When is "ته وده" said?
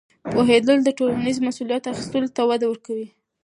2.35-2.65